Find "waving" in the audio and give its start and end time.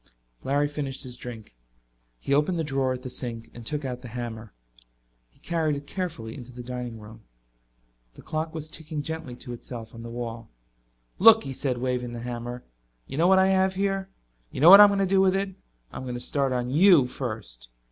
11.77-12.13